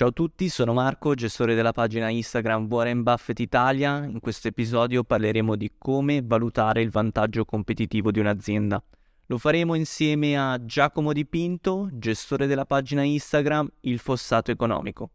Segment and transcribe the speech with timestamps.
[0.00, 4.02] Ciao a tutti, sono Marco, gestore della pagina Instagram Warren Buffett Italia.
[4.02, 8.82] In questo episodio parleremo di come valutare il vantaggio competitivo di un'azienda.
[9.26, 15.10] Lo faremo insieme a Giacomo Di Pinto, gestore della pagina Instagram Il Fossato Economico.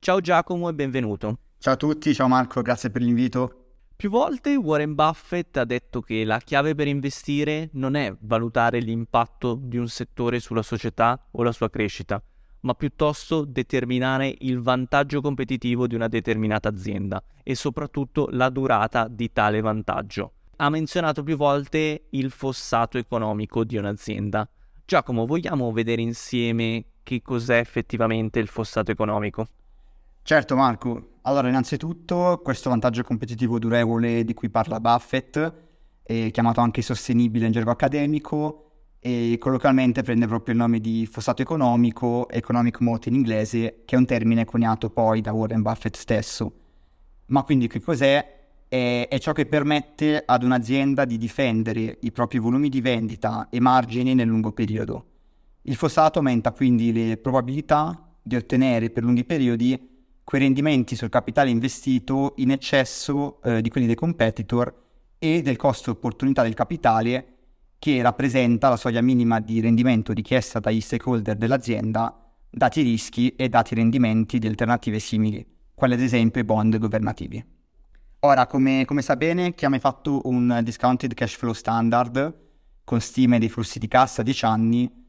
[0.00, 1.38] Ciao Giacomo e benvenuto.
[1.56, 3.78] Ciao a tutti, ciao Marco, grazie per l'invito.
[3.96, 9.58] Più volte Warren Buffett ha detto che la chiave per investire non è valutare l'impatto
[9.58, 12.22] di un settore sulla società o la sua crescita,
[12.60, 19.32] ma piuttosto determinare il vantaggio competitivo di una determinata azienda e soprattutto la durata di
[19.32, 20.32] tale vantaggio.
[20.56, 24.48] Ha menzionato più volte il fossato economico di un'azienda.
[24.84, 29.46] Giacomo, vogliamo vedere insieme che cos'è effettivamente il fossato economico?
[30.22, 35.52] Certo Marco, allora innanzitutto questo vantaggio competitivo durevole di cui parla Buffett,
[36.32, 38.65] chiamato anche sostenibile in gergo accademico,
[38.98, 43.98] e colloquialmente prende proprio il nome di fossato economico, economic moat in inglese, che è
[43.98, 46.52] un termine coniato poi da Warren Buffett stesso.
[47.26, 48.34] Ma quindi che cos'è?
[48.68, 53.60] È, è ciò che permette ad un'azienda di difendere i propri volumi di vendita e
[53.60, 55.06] margini nel lungo periodo.
[55.62, 61.50] Il fossato aumenta quindi le probabilità di ottenere per lunghi periodi quei rendimenti sul capitale
[61.50, 64.74] investito in eccesso eh, di quelli dei competitor
[65.18, 67.35] e del costo opportunità del capitale
[67.78, 72.14] che rappresenta la soglia minima di rendimento richiesta dagli stakeholder dell'azienda,
[72.50, 76.78] dati i rischi e dati i rendimenti di alternative simili, quali ad esempio i bond
[76.78, 77.44] governativi.
[78.20, 82.44] Ora, come, come sa bene, chi ha mai fatto un discounted cash flow standard
[82.82, 85.04] con stime dei flussi di cassa a 10 anni,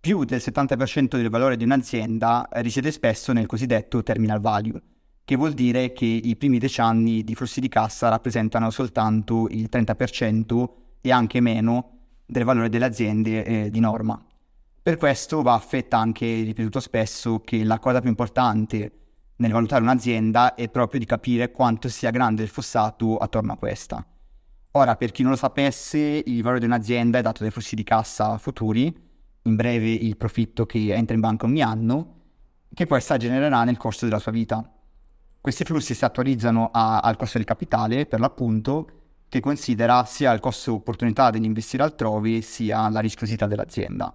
[0.00, 4.80] più del 70% del valore di un'azienda risiede spesso nel cosiddetto terminal value,
[5.24, 9.68] che vuol dire che i primi 10 anni di flussi di cassa rappresentano soltanto il
[9.70, 10.68] 30%
[11.00, 12.01] e anche meno
[12.32, 14.20] del valore delle aziende eh, di norma.
[14.82, 18.92] Per questo Buffett ha anche ripetuto spesso che la cosa più importante
[19.36, 24.04] nel valutare un'azienda è proprio di capire quanto sia grande il fossato attorno a questa.
[24.72, 27.84] Ora, per chi non lo sapesse, il valore di un'azienda è dato dai flussi di
[27.84, 28.92] cassa futuri,
[29.42, 32.20] in breve il profitto che entra in banca ogni anno,
[32.72, 34.68] che questa genererà nel corso della sua vita.
[35.40, 39.01] Questi flussi si attualizzano a, al costo del capitale, per l'appunto,
[39.32, 44.14] che considera sia il costo opportunità degli investire altrove sia la rischiosità dell'azienda.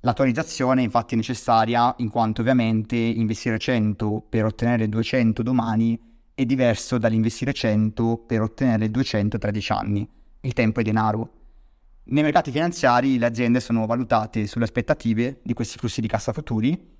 [0.00, 6.00] L'attualizzazione è infatti necessaria in quanto ovviamente investire 100 per ottenere 200 domani
[6.32, 10.08] è diverso dall'investire 100 per ottenere 200 tra 10 anni.
[10.40, 11.32] Il tempo è denaro.
[12.04, 16.96] Nei mercati finanziari le aziende sono valutate sulle aspettative di questi flussi di cassa futuri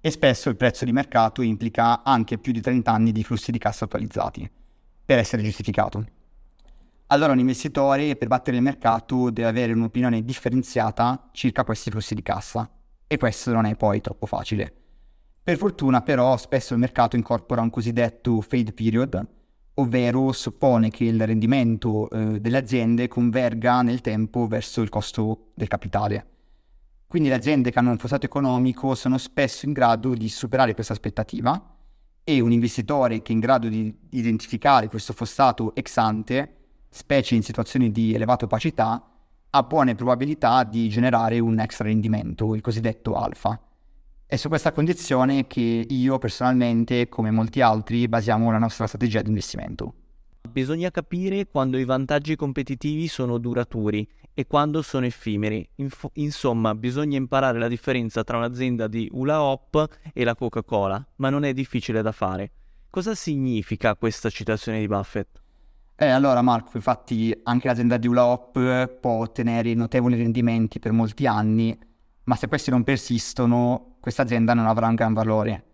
[0.00, 3.58] e spesso il prezzo di mercato implica anche più di 30 anni di flussi di
[3.58, 4.48] cassa attualizzati
[5.04, 6.16] per essere giustificato.
[7.10, 12.20] Allora un investitore per battere il mercato deve avere un'opinione differenziata circa questi flussi di
[12.20, 12.70] cassa
[13.06, 14.70] e questo non è poi troppo facile.
[15.42, 19.26] Per fortuna però spesso il mercato incorpora un cosiddetto fade period,
[19.74, 25.68] ovvero suppone che il rendimento eh, delle aziende converga nel tempo verso il costo del
[25.68, 26.26] capitale.
[27.06, 30.92] Quindi le aziende che hanno un fossato economico sono spesso in grado di superare questa
[30.92, 31.74] aspettativa
[32.22, 36.52] e un investitore che è in grado di identificare questo fossato ex ante
[36.88, 39.02] specie in situazioni di elevata opacità,
[39.50, 43.60] ha buone probabilità di generare un extra rendimento, il cosiddetto alfa.
[44.26, 49.28] È su questa condizione che io personalmente, come molti altri, basiamo la nostra strategia di
[49.28, 49.94] investimento.
[50.50, 55.66] Bisogna capire quando i vantaggi competitivi sono duraturi e quando sono effimeri.
[55.76, 61.30] Inf- insomma, bisogna imparare la differenza tra un'azienda di hula hoop e la Coca-Cola, ma
[61.30, 62.52] non è difficile da fare.
[62.90, 65.40] Cosa significa questa citazione di Buffett?
[66.00, 71.76] Eh, allora Marco, infatti anche l'azienda di ULOP può ottenere notevoli rendimenti per molti anni,
[72.22, 75.64] ma se questi non persistono, questa azienda non avrà un gran valore.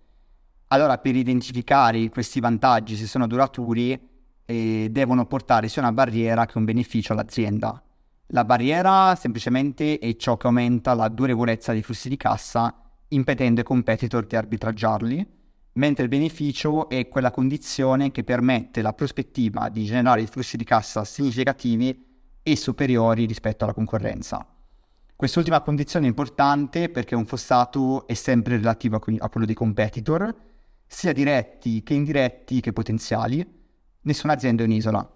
[0.69, 4.01] Allora per identificare questi vantaggi, se sono duraturi,
[4.47, 7.83] eh, devono portare sia una barriera che un beneficio all'azienda.
[8.29, 12.75] La barriera semplicemente è ciò che aumenta la durevolezza dei flussi di cassa,
[13.09, 15.34] impedendo ai competitor di arbitraggiarli,
[15.75, 21.05] mentre il beneficio è quella condizione che permette la prospettiva di generare flussi di cassa
[21.05, 22.13] significativi
[22.43, 24.47] e superiori rispetto alla concorrenza.
[25.17, 30.35] Quest'ultima condizione è importante perché un fossato è sempre relativo a quello dei competitor,
[30.87, 33.63] sia diretti che indiretti che potenziali.
[34.03, 35.09] Nessuna azienda è un'isola.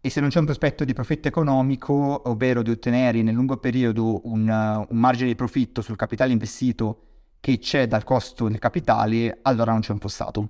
[0.00, 4.20] E se non c'è un prospetto di profitto economico, ovvero di ottenere nel lungo periodo
[4.26, 4.48] un,
[4.88, 7.05] un margine di profitto sul capitale investito
[7.46, 10.48] che c'è dal costo del capitale, allora non c'è un fossato.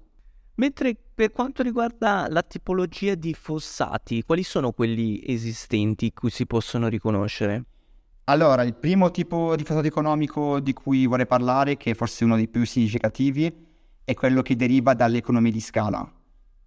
[0.54, 6.88] Mentre per quanto riguarda la tipologia di fossati, quali sono quelli esistenti cui si possono
[6.88, 7.64] riconoscere?
[8.24, 12.36] Allora, il primo tipo di fossato economico di cui vorrei parlare, che è forse uno
[12.36, 13.54] dei più significativi,
[14.02, 16.10] è quello che deriva dalle economie di scala.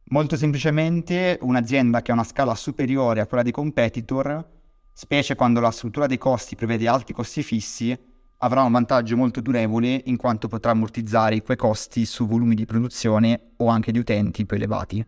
[0.09, 4.47] Molto semplicemente, un'azienda che ha una scala superiore a quella dei competitor,
[4.93, 7.97] specie quando la struttura dei costi prevede alti costi fissi,
[8.39, 13.51] avrà un vantaggio molto durevole in quanto potrà ammortizzare quei costi su volumi di produzione
[13.57, 15.05] o anche di utenti più elevati.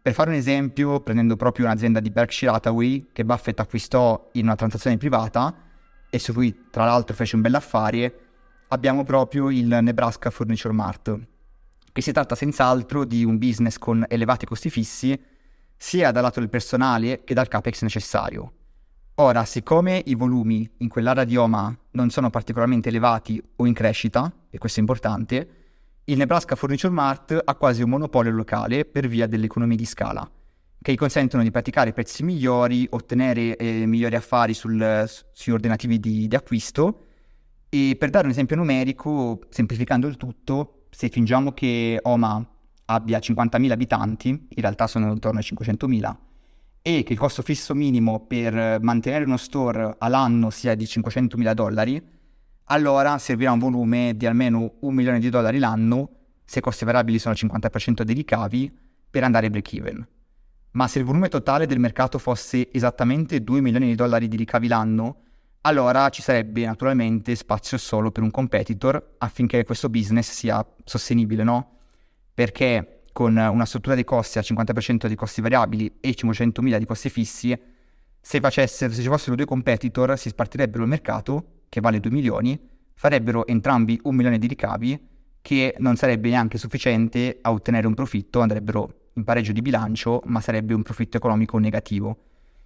[0.00, 4.56] Per fare un esempio, prendendo proprio un'azienda di Berkshire Hathaway che Buffett acquistò in una
[4.56, 5.54] transazione privata
[6.10, 8.18] e su cui tra l'altro fece un bell'affare,
[8.68, 11.18] abbiamo proprio il Nebraska Furniture Mart,
[11.92, 15.20] che si tratta senz'altro di un business con elevati costi fissi
[15.76, 18.52] sia dal lato del personale che dal capex necessario,
[19.20, 24.32] Ora, siccome i volumi in quell'area di Oma non sono particolarmente elevati o in crescita,
[24.48, 25.48] e questo è importante,
[26.04, 30.30] il Nebraska Furniture Mart ha quasi un monopolio locale per via delle economie di scala,
[30.80, 36.28] che gli consentono di praticare prezzi migliori, ottenere eh, migliori affari sul, sui ordinativi di,
[36.28, 37.06] di acquisto.
[37.68, 42.48] E per dare un esempio numerico, semplificando il tutto, se fingiamo che Oma
[42.84, 46.14] abbia 50.000 abitanti, in realtà sono intorno ai 500.000,
[46.96, 52.02] e che il costo fisso minimo per mantenere uno store all'anno sia di 500.000 dollari,
[52.64, 56.10] allora servirà un volume di almeno un milione di dollari l'anno,
[56.46, 58.74] se i costi variabili sono il 50% dei ricavi,
[59.10, 60.08] per andare break even.
[60.72, 64.66] Ma se il volume totale del mercato fosse esattamente 2 milioni di dollari di ricavi
[64.66, 65.22] l'anno,
[65.62, 71.72] allora ci sarebbe naturalmente spazio solo per un competitor affinché questo business sia sostenibile, no?
[72.32, 77.10] Perché con una struttura dei costi al 50% di costi variabili e 500.000 di costi
[77.10, 77.60] fissi,
[78.20, 82.56] se, facessero, se ci fossero due competitor si spartirebbero il mercato, che vale 2 milioni,
[82.94, 85.08] farebbero entrambi un milione di ricavi,
[85.42, 90.40] che non sarebbe neanche sufficiente a ottenere un profitto, andrebbero in pareggio di bilancio, ma
[90.40, 92.18] sarebbe un profitto economico negativo.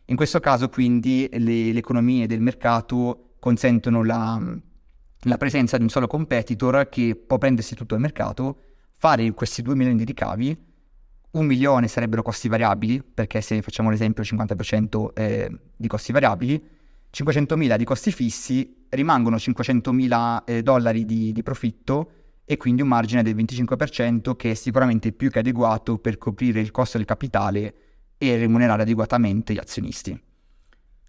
[0.05, 4.39] In questo caso quindi le, le economie del mercato consentono la,
[5.19, 8.72] la presenza di un solo competitor che può prendersi tutto il mercato
[9.03, 10.57] fare questi 2 milioni di ricavi,
[11.33, 16.65] un milione sarebbero costi variabili, perché se facciamo l'esempio 50% eh, di costi variabili,
[17.13, 22.11] 500.000 di costi fissi, rimangono 500.000 eh, dollari di, di profitto
[22.45, 26.71] e quindi un margine del 25% che è sicuramente più che adeguato per coprire il
[26.71, 27.75] costo del capitale
[28.19, 30.17] e remunerare adeguatamente gli azionisti.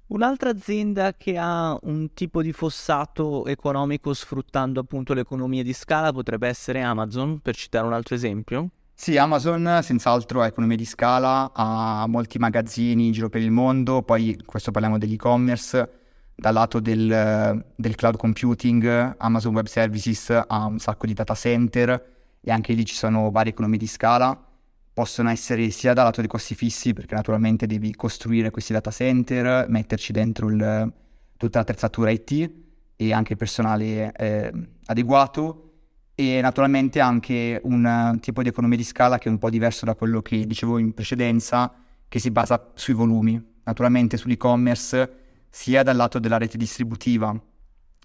[0.08, 6.12] Un'altra azienda che ha un tipo di fossato economico sfruttando appunto le economie di scala
[6.12, 8.70] potrebbe essere Amazon, per citare un altro esempio.
[8.94, 14.04] Sì, Amazon senz'altro ha economie di scala, ha molti magazzini in giro per il mondo,
[14.04, 15.90] poi questo parliamo dell'e-commerce,
[16.36, 22.12] dal lato del, del cloud computing, Amazon Web Services ha un sacco di data center
[22.40, 24.53] e anche lì ci sono varie economie di scala
[24.94, 29.68] possono essere sia dal lato dei costi fissi, perché naturalmente devi costruire questi data center,
[29.68, 30.94] metterci dentro il,
[31.36, 32.52] tutta l'attrezzatura IT
[32.96, 34.52] e anche il personale eh,
[34.86, 35.72] adeguato
[36.16, 39.96] e naturalmente anche un tipo di economia di scala che è un po' diverso da
[39.96, 41.74] quello che dicevo in precedenza,
[42.08, 47.36] che si basa sui volumi, naturalmente sull'e-commerce, sia dal lato della rete distributiva,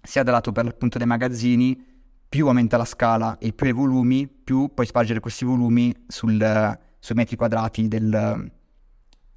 [0.03, 1.85] sia dal lato per l'appunto dei magazzini,
[2.29, 6.39] più aumenta la scala e più hai volumi, più puoi spargere questi volumi sul,
[6.99, 8.51] sui metri quadrati del,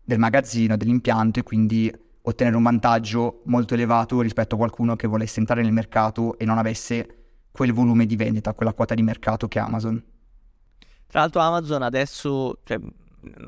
[0.03, 1.91] del magazzino, dell'impianto e quindi
[2.24, 6.58] ottenere un vantaggio molto elevato rispetto a qualcuno che volesse entrare nel mercato e non
[6.58, 7.18] avesse
[7.51, 10.01] quel volume di vendita, quella quota di mercato che è Amazon.
[11.08, 12.80] Tra l'altro Amazon adesso, cioè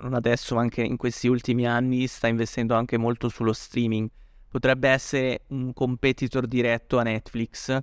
[0.02, 4.10] non adesso ma anche in questi ultimi anni, sta investendo anche molto sullo streaming.
[4.48, 7.80] Potrebbe essere un competitor diretto a Netflix.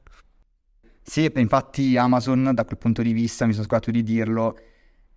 [1.02, 4.56] Sì, infatti Amazon da quel punto di vista, mi sono scordato di dirlo,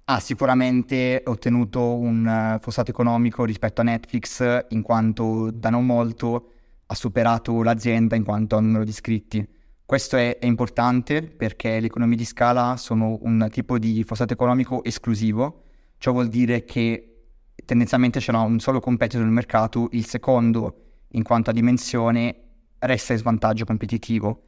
[0.05, 6.49] ha sicuramente ottenuto un uh, fossato economico rispetto a Netflix in quanto da non molto
[6.85, 9.47] ha superato l'azienda in quanto a numero di iscritti.
[9.85, 14.83] Questo è, è importante perché le economie di scala sono un tipo di fossato economico
[14.83, 15.63] esclusivo,
[15.97, 17.25] ciò vuol dire che
[17.65, 22.35] tendenzialmente c'era un solo competitor nel mercato, il secondo in quanto a dimensione
[22.79, 24.43] resta in svantaggio competitivo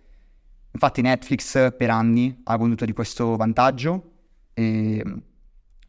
[0.76, 4.12] Infatti Netflix per anni ha goduto di questo vantaggio
[4.54, 5.02] e,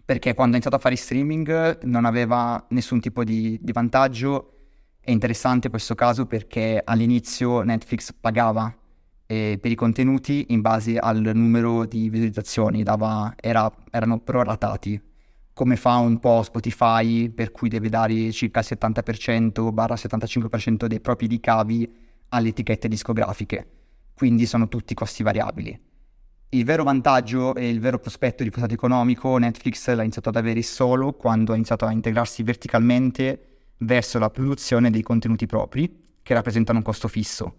[0.07, 4.53] perché quando ha iniziato a fare streaming non aveva nessun tipo di, di vantaggio.
[5.01, 8.73] È interessante questo caso perché all'inizio Netflix pagava
[9.27, 15.03] eh, per i contenuti in base al numero di visualizzazioni, dava, era, erano proratati,
[15.53, 21.93] come fa un po' Spotify per cui deve dare circa il 70%-75% dei propri ricavi
[22.29, 23.69] alle etichette discografiche,
[24.15, 25.86] quindi sono tutti costi variabili.
[26.57, 30.63] Il vero vantaggio e il vero prospetto di risultato economico Netflix l'ha iniziato ad avere
[30.63, 36.79] solo quando ha iniziato a integrarsi verticalmente verso la produzione dei contenuti propri, che rappresentano
[36.79, 37.57] un costo fisso.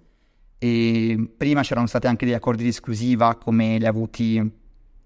[0.57, 4.51] E prima c'erano stati anche degli accordi di esclusiva come li ha avuti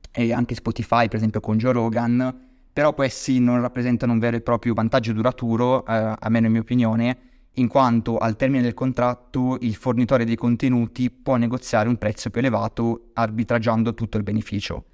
[0.09, 4.41] e anche Spotify, per esempio con Joe Rogan, però questi non rappresentano un vero e
[4.41, 7.17] proprio vantaggio duraturo, eh, almeno in mia opinione,
[7.55, 12.39] in quanto al termine del contratto il fornitore dei contenuti può negoziare un prezzo più
[12.39, 14.85] elevato arbitraggiando tutto il beneficio.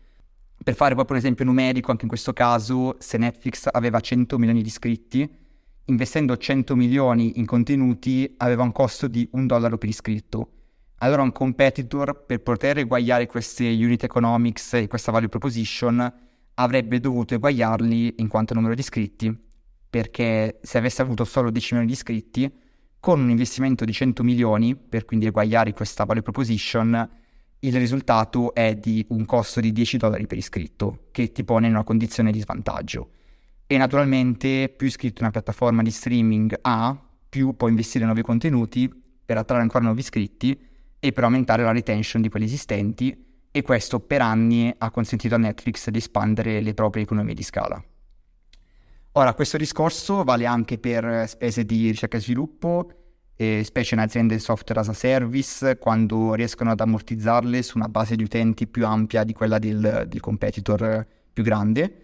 [0.64, 4.62] Per fare proprio un esempio numerico, anche in questo caso, se Netflix aveva 100 milioni
[4.62, 5.30] di iscritti,
[5.86, 10.52] investendo 100 milioni in contenuti aveva un costo di un dollaro per iscritto.
[10.98, 16.14] Allora un competitor, per poter eguagliare queste unit economics e questa value proposition,
[16.56, 19.46] avrebbe dovuto eguagliarli in quanto numero di iscritti
[19.90, 22.52] perché se avesse avuto solo 10 milioni di iscritti,
[23.00, 27.10] con un investimento di 100 milioni, per quindi eguagliare questa value proposition,
[27.60, 31.74] il risultato è di un costo di 10 dollari per iscritto, che ti pone in
[31.74, 33.12] una condizione di svantaggio.
[33.66, 36.98] E naturalmente più iscritto una piattaforma di streaming ha,
[37.30, 38.90] più può investire in nuovi contenuti
[39.26, 40.58] per attrarre ancora nuovi iscritti
[41.00, 45.38] e per aumentare la retention di quelli esistenti e questo per anni ha consentito a
[45.38, 47.84] Netflix di espandere le proprie economie di scala.
[49.18, 52.92] Ora, questo discorso vale anche per spese di ricerca e sviluppo,
[53.36, 58.16] e specie in aziende software as a service, quando riescono ad ammortizzarle su una base
[58.16, 62.02] di utenti più ampia di quella del, del competitor più grande.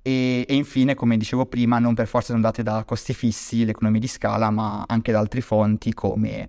[0.00, 3.72] E, e, infine, come dicevo prima, non per forza sono date da costi fissi, le
[3.72, 6.48] economie di scala, ma anche da altre fonti come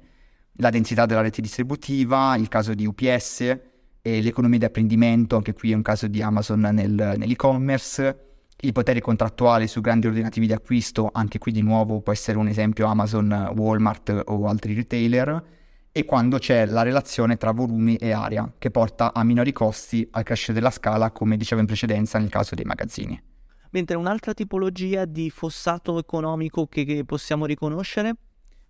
[0.57, 3.59] la densità della rete distributiva, il caso di UPS
[4.03, 8.34] l'economia di apprendimento, anche qui è un caso di Amazon nel, nell'e-commerce
[8.65, 12.47] il potere contrattuale su grandi ordinativi di acquisto, anche qui di nuovo può essere un
[12.47, 15.43] esempio Amazon, Walmart o altri retailer,
[15.91, 20.23] e quando c'è la relazione tra volumi e area, che porta a minori costi al
[20.23, 23.21] crescere della scala, come dicevo in precedenza nel caso dei magazzini.
[23.69, 28.15] Mentre un'altra tipologia di fossato economico che, che possiamo riconoscere?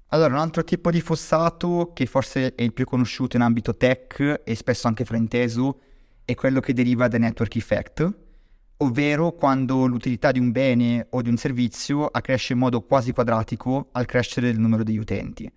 [0.09, 4.41] Allora, un altro tipo di fossato che forse è il più conosciuto in ambito tech
[4.43, 5.79] e spesso anche frainteso
[6.25, 8.13] è quello che deriva dai network effect,
[8.77, 13.89] ovvero quando l'utilità di un bene o di un servizio accresce in modo quasi quadratico
[13.91, 15.49] al crescere del numero degli utenti.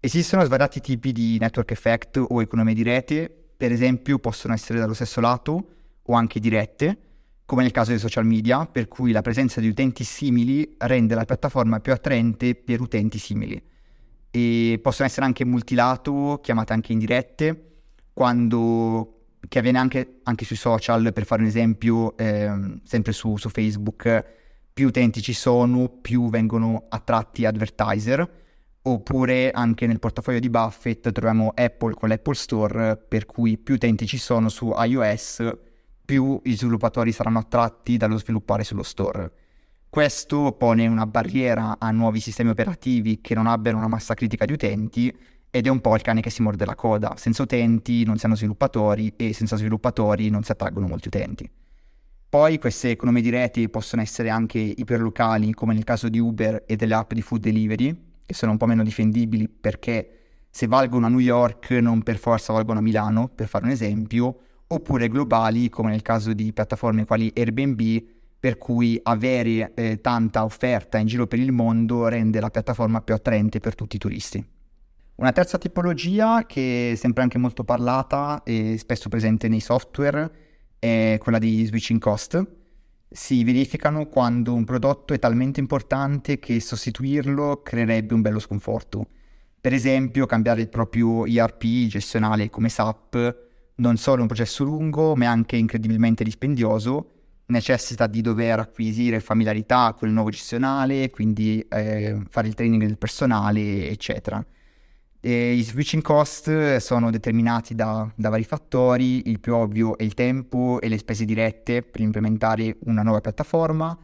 [0.00, 4.94] Esistono svariati tipi di network effect o economie di rete, per esempio possono essere dallo
[4.94, 5.66] stesso lato
[6.02, 6.98] o anche dirette,
[7.44, 11.24] come nel caso dei social media, per cui la presenza di utenti simili rende la
[11.24, 13.62] piattaforma più attraente per utenti simili.
[14.30, 17.72] E possono essere anche multilato, chiamate anche indirette,
[18.12, 23.48] quando che avviene anche, anche, sui social, per fare un esempio, eh, sempre su, su,
[23.48, 24.24] Facebook,
[24.72, 28.40] più utenti ci sono, più vengono attratti advertiser,
[28.82, 34.06] oppure anche nel portafoglio di Buffett troviamo Apple con l'Apple Store, per cui più utenti
[34.06, 35.50] ci sono su iOS,
[36.04, 39.32] più i sviluppatori saranno attratti dallo sviluppare sullo store.
[39.88, 44.54] Questo pone una barriera a nuovi sistemi operativi che non abbiano una massa critica di
[44.54, 45.14] utenti
[45.54, 47.12] ed è un po' il cane che si morde la coda.
[47.18, 51.48] Senza utenti non si hanno sviluppatori e senza sviluppatori non si attraggono molti utenti.
[52.26, 56.76] Poi queste economie di rete possono essere anche iperlocali, come nel caso di Uber e
[56.76, 57.94] delle app di food delivery,
[58.24, 62.54] che sono un po' meno difendibili perché se valgono a New York non per forza
[62.54, 67.30] valgono a Milano, per fare un esempio, oppure globali, come nel caso di piattaforme quali
[67.36, 68.02] Airbnb,
[68.40, 73.12] per cui avere eh, tanta offerta in giro per il mondo rende la piattaforma più
[73.12, 74.44] attraente per tutti i turisti.
[75.14, 80.30] Una terza tipologia che è sempre anche molto parlata e spesso presente nei software
[80.78, 82.44] è quella di switching cost.
[83.08, 89.06] Si verificano quando un prodotto è talmente importante che sostituirlo creerebbe un bello sconforto.
[89.60, 95.14] Per esempio, cambiare il proprio ERP gestionale come SAP non solo è un processo lungo,
[95.14, 97.10] ma è anche incredibilmente dispendioso,
[97.46, 102.98] necessita di dover acquisire familiarità con il nuovo gestionale, quindi eh, fare il training del
[102.98, 104.44] personale, eccetera.
[105.24, 110.14] E I switching cost sono determinati da, da, vari fattori, il più ovvio è il
[110.14, 113.96] tempo e le spese dirette per implementare una nuova piattaforma.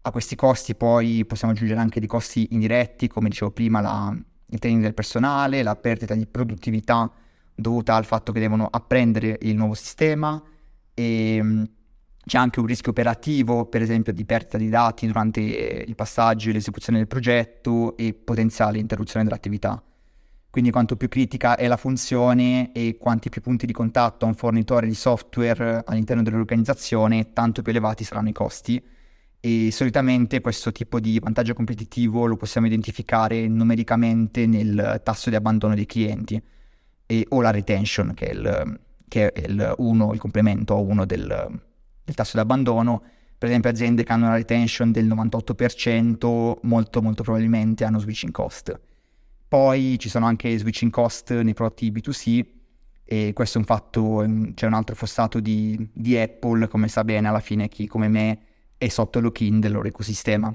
[0.00, 4.16] A questi costi poi possiamo aggiungere anche dei costi indiretti, come dicevo prima, la,
[4.46, 7.12] il training del personale, la perdita di produttività
[7.54, 10.42] dovuta al fatto che devono apprendere il nuovo sistema
[10.94, 11.68] e
[12.24, 16.54] c'è anche un rischio operativo, per esempio di perdita di dati durante il passaggio e
[16.54, 19.82] l'esecuzione del progetto e potenziale interruzione dell'attività.
[20.54, 24.36] Quindi quanto più critica è la funzione e quanti più punti di contatto ha un
[24.36, 28.80] fornitore di software all'interno dell'organizzazione, tanto più elevati saranno i costi.
[29.40, 35.74] E solitamente questo tipo di vantaggio competitivo lo possiamo identificare numericamente nel tasso di abbandono
[35.74, 36.40] dei clienti
[37.04, 41.04] e, o la retention, che è il, che è il, uno, il complemento a uno
[41.04, 41.60] del,
[42.04, 43.02] del tasso di abbandono.
[43.36, 48.92] Per esempio aziende che hanno una retention del 98% molto molto probabilmente hanno switching cost
[49.54, 52.44] poi ci sono anche switching cost nei prodotti B2C
[53.04, 57.04] e questo è un fatto, ehm, c'è un altro fossato di, di Apple, come sa
[57.04, 58.38] bene alla fine chi come me
[58.76, 60.52] è sotto lock-in del loro ecosistema.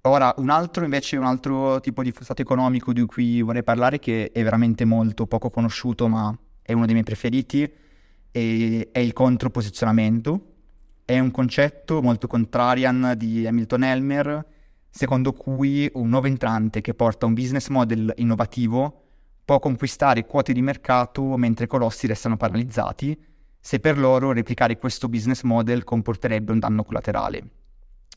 [0.00, 4.30] Ora, un altro invece, un altro tipo di fossato economico di cui vorrei parlare che
[4.32, 7.70] è veramente molto poco conosciuto ma è uno dei miei preferiti
[8.30, 10.54] è, è il controposizionamento.
[11.04, 14.56] È un concetto molto contrarian di Hamilton Elmer
[14.90, 19.02] secondo cui un nuovo entrante che porta un business model innovativo
[19.44, 23.18] può conquistare quote di mercato mentre i colossi restano paralizzati,
[23.60, 27.50] se per loro replicare questo business model comporterebbe un danno collaterale.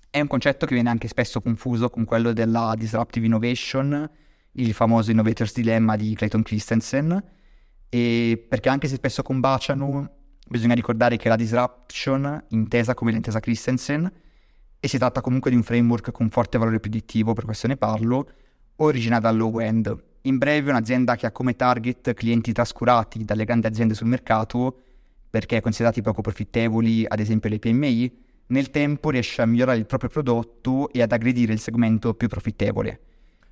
[0.09, 4.09] È un concetto che viene anche spesso confuso con quello della disruptive innovation,
[4.53, 7.23] il famoso innovator's dilemma di Clayton Christensen,
[7.87, 10.09] e perché anche se spesso combaciano,
[10.49, 14.11] bisogna ricordare che la disruption, intesa come l'intesa Christensen,
[14.83, 18.27] e si tratta comunque di un framework con forte valore predittivo, per questo ne parlo,
[18.77, 19.95] origina dal low end.
[20.21, 24.75] In breve un'azienda che ha come target clienti trascurati dalle grandi aziende sul mercato,
[25.29, 28.11] perché considerati poco profittevoli, ad esempio le PMI,
[28.47, 32.99] nel tempo riesce a migliorare il proprio prodotto e ad aggredire il segmento più profittevole.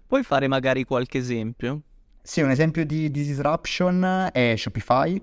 [0.08, 1.82] Puoi fare magari qualche esempio?
[2.24, 5.22] Sì, un esempio di, di disruption è Shopify,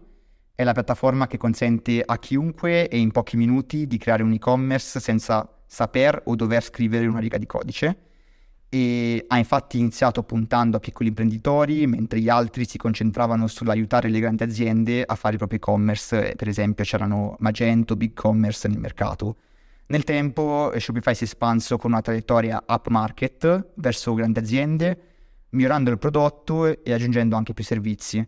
[0.55, 5.01] è la piattaforma che consente a chiunque e in pochi minuti di creare un e-commerce
[5.01, 7.99] senza saper o dover scrivere una riga di codice
[8.68, 14.20] e ha infatti iniziato puntando a piccoli imprenditori mentre gli altri si concentravano sull'aiutare le
[14.20, 19.37] grandi aziende a fare i propri e-commerce, per esempio c'erano Magento, BigCommerce nel mercato.
[19.88, 25.00] Nel tempo Shopify si è espanso con una traiettoria up market verso grandi aziende,
[25.50, 28.26] migliorando il prodotto e aggiungendo anche più servizi.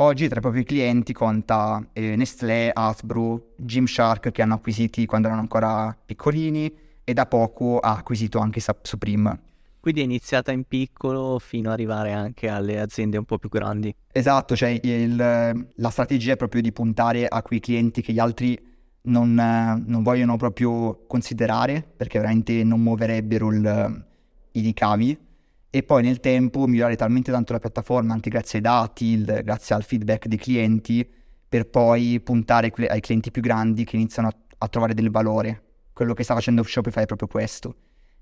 [0.00, 5.42] Oggi tra i propri clienti conta eh, Nestlé, Hasbro, Gymshark che hanno acquisiti quando erano
[5.42, 9.40] ancora piccolini e da poco ha acquisito anche Supreme.
[9.80, 13.92] Quindi è iniziata in piccolo fino ad arrivare anche alle aziende un po' più grandi.
[14.12, 18.56] Esatto, cioè il, la strategia è proprio di puntare a quei clienti che gli altri
[19.02, 24.04] non, non vogliono proprio considerare perché veramente non muoverebbero il,
[24.52, 25.26] i ricavi
[25.70, 29.74] e poi nel tempo migliorare talmente tanto la piattaforma anche grazie ai dati, il, grazie
[29.74, 31.08] al feedback dei clienti,
[31.48, 35.62] per poi puntare ai clienti più grandi che iniziano a, a trovare del valore.
[35.92, 37.76] Quello che sta facendo Shopify è proprio questo.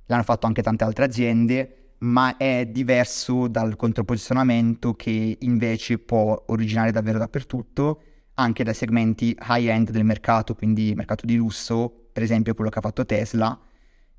[0.07, 6.93] L'hanno fatto anche tante altre aziende, ma è diverso dal controposizionamento che invece può originare
[6.93, 8.03] davvero dappertutto,
[8.35, 12.83] anche dai segmenti high-end del mercato, quindi mercato di lusso, per esempio quello che ha
[12.83, 13.59] fatto Tesla,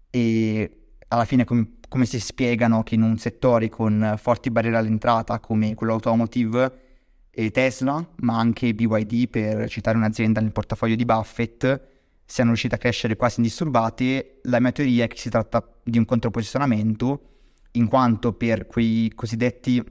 [0.10, 0.77] e
[1.10, 5.74] alla fine com- come si spiegano che in un settore con forti barriere all'entrata come
[5.74, 6.86] quello automotive
[7.32, 11.82] e Tesla, ma anche BYD per citare un'azienda nel portafoglio di Buffett,
[12.26, 16.06] siano riusciti a crescere quasi indisturbati, la mia teoria è che si tratta di un
[16.06, 17.22] controposizionamento,
[17.72, 19.82] in quanto per quei cosiddetti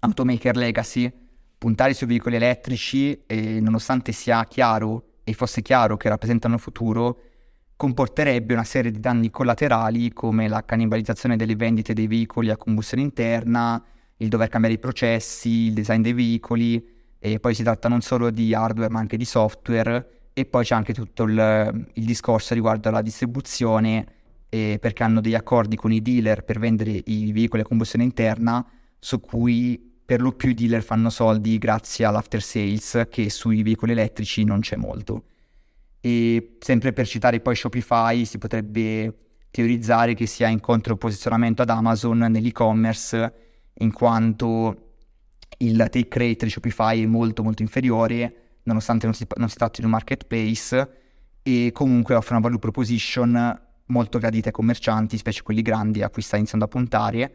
[0.00, 1.12] automaker legacy,
[1.58, 7.20] puntare sui veicoli elettrici, e nonostante sia chiaro e fosse chiaro che rappresentano il futuro,
[7.80, 13.02] comporterebbe una serie di danni collaterali come la cannibalizzazione delle vendite dei veicoli a combustione
[13.02, 13.82] interna,
[14.18, 16.86] il dover cambiare i processi, il design dei veicoli
[17.18, 20.74] e poi si tratta non solo di hardware ma anche di software e poi c'è
[20.74, 24.04] anche tutto il, il discorso riguardo alla distribuzione
[24.50, 28.62] eh, perché hanno degli accordi con i dealer per vendere i veicoli a combustione interna
[28.98, 33.92] su cui per lo più i dealer fanno soldi grazie all'after sales che sui veicoli
[33.92, 35.22] elettrici non c'è molto.
[36.00, 39.14] E sempre per citare poi Shopify, si potrebbe
[39.50, 43.34] teorizzare che sia in controposizionamento ad Amazon nell'e-commerce,
[43.74, 44.92] in quanto
[45.58, 49.80] il take rate di Shopify è molto molto inferiore, nonostante non si, non si tratti
[49.80, 50.90] di un marketplace,
[51.42, 56.22] e comunque offre una value proposition molto gradita ai commercianti, specie quelli grandi a cui
[56.22, 57.34] sta iniziando a puntare,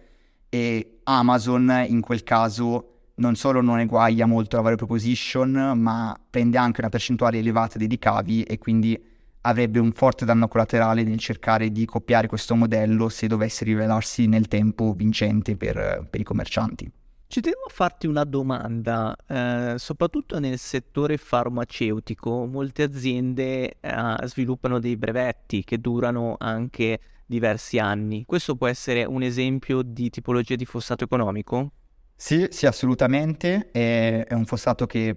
[0.50, 6.58] e Amazon in quel caso non solo non eguaglia molto la value proposition, ma prende
[6.58, 11.72] anche una percentuale elevata dei ricavi e quindi avrebbe un forte danno collaterale nel cercare
[11.72, 16.92] di copiare questo modello se dovesse rivelarsi nel tempo vincente per, per i commercianti.
[17.28, 24.80] Ci tenevo a farti una domanda, eh, soprattutto nel settore farmaceutico, molte aziende eh, sviluppano
[24.80, 28.26] dei brevetti che durano anche diversi anni.
[28.26, 31.72] Questo può essere un esempio di tipologia di fossato economico?
[32.16, 33.70] Sì, sì, assolutamente.
[33.72, 35.16] È, è un fossato che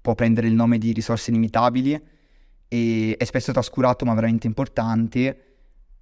[0.00, 2.00] può prendere il nome di risorse inimitabili
[2.68, 5.38] e è spesso trascurato ma veramente importante.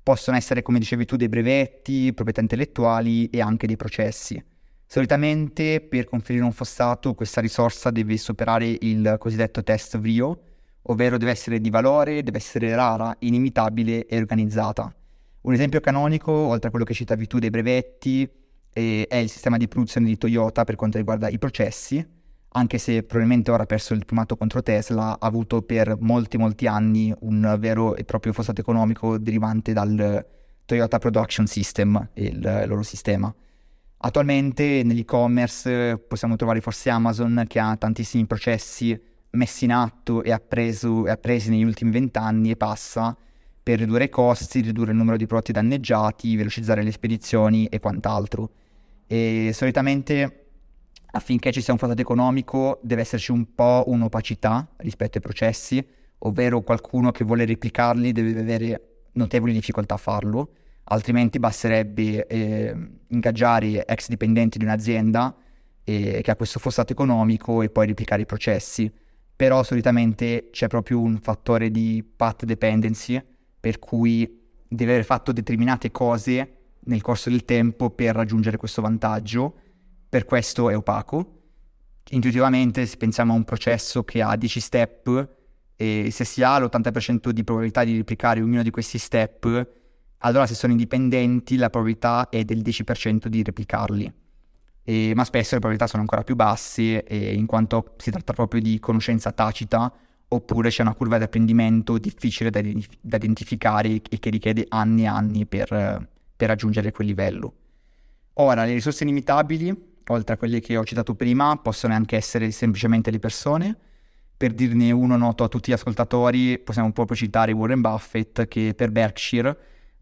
[0.03, 4.43] Possono essere, come dicevi tu, dei brevetti, proprietà intellettuali e anche dei processi.
[4.87, 10.43] Solitamente per conferire un fossato questa risorsa deve superare il cosiddetto test VRIO,
[10.83, 14.93] ovvero deve essere di valore, deve essere rara, inimitabile e organizzata.
[15.43, 18.29] Un esempio canonico, oltre a quello che citavi tu dei brevetti,
[18.73, 22.05] è il sistema di produzione di Toyota per quanto riguarda i processi,
[22.55, 26.67] anche se probabilmente ora ha perso il primato contro Tesla, ha avuto per molti molti
[26.67, 30.27] anni un vero e proprio fossato economico derivante dal
[30.65, 33.35] Toyota Production System, il loro sistema.
[34.05, 41.05] Attualmente nell'e-commerce possiamo trovare forse Amazon che ha tantissimi processi messi in atto e appreso,
[41.05, 43.17] appresi negli ultimi vent'anni e passa
[43.63, 48.51] per ridurre i costi, ridurre il numero di prodotti danneggiati, velocizzare le spedizioni e quant'altro.
[49.13, 50.47] E solitamente
[51.13, 55.87] affinché ci sia un fossato economico deve esserci un po' un'opacità rispetto ai processi,
[56.21, 58.81] ovvero qualcuno che vuole replicarli deve avere
[59.13, 60.53] notevoli difficoltà a farlo
[60.85, 62.75] altrimenti basterebbe eh,
[63.09, 65.37] ingaggiare ex dipendenti di un'azienda
[65.85, 68.91] eh, che ha questo fossato economico e poi replicare i processi.
[69.37, 73.23] Però solitamente c'è proprio un fattore di path dependency,
[73.61, 79.55] per cui deve aver fatto determinate cose nel corso del tempo per raggiungere questo vantaggio,
[80.09, 81.41] per questo è opaco.
[82.11, 85.29] Intuitivamente se pensiamo a un processo che ha 10 step
[85.77, 89.69] e se si ha l'80% di probabilità di replicare ognuno di questi step,
[90.19, 94.13] allora se sono indipendenti la probabilità è del 10% di replicarli.
[94.85, 98.61] E, ma spesso le probabilità sono ancora più basse eh, in quanto si tratta proprio
[98.61, 99.93] di conoscenza tacita
[100.29, 102.61] oppure c'è una curva di apprendimento difficile da,
[103.01, 106.09] da identificare e che richiede anni e anni per,
[106.43, 107.55] per raggiungere quel livello.
[108.35, 113.13] Ora, le risorse limitabili, oltre a quelle che ho citato prima, possono anche essere semplicemente
[113.13, 113.77] le persone.
[114.37, 118.91] Per dirne uno noto a tutti gli ascoltatori, possiamo proprio citare Warren Buffett che per
[118.91, 119.57] Berkshire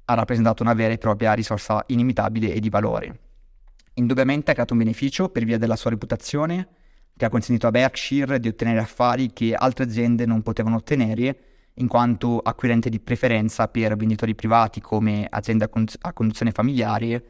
[0.07, 3.18] ha rappresentato una vera e propria risorsa inimitabile e di valore.
[3.94, 6.68] Indubbiamente ha creato un beneficio per via della sua reputazione,
[7.14, 11.38] che ha consentito a Berkshire di ottenere affari che altre aziende non potevano ottenere,
[11.74, 17.24] in quanto acquirente di preferenza per venditori privati come aziende a, con- a conduzione familiare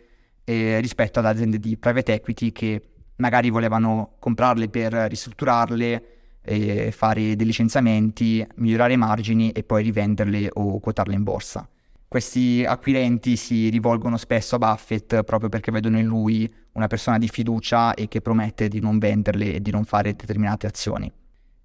[0.44, 2.82] eh, rispetto ad aziende di private equity che
[3.16, 6.04] magari volevano comprarle per ristrutturarle,
[6.42, 11.68] eh, fare dei licenziamenti, migliorare i margini e poi rivenderle o quotarle in borsa
[12.10, 17.28] questi acquirenti si rivolgono spesso a Buffett proprio perché vedono in lui una persona di
[17.28, 21.08] fiducia e che promette di non venderle e di non fare determinate azioni.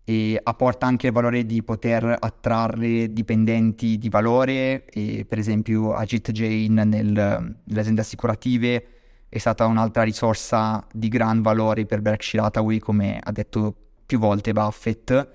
[0.07, 6.31] E apporta anche il valore di poter attrarre dipendenti di valore, e per esempio Ajit
[6.31, 8.85] Jain nel, nelle aziende assicurative
[9.27, 14.53] è stata un'altra risorsa di gran valore per Berkshire Hathaway, come ha detto più volte
[14.53, 15.29] Buffett.